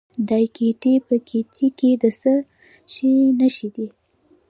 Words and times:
د 0.03 0.03
دایکنډي 0.29 0.93
په 1.07 1.15
ګیتي 1.27 1.67
کې 1.79 1.91
د 2.01 2.03
څه 2.21 2.33
شي 2.93 3.11
نښې 3.39 3.69
دي؟ 3.75 3.87